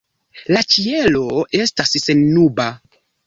[0.55, 1.21] La ĉielo
[1.61, 2.67] estas sennuba.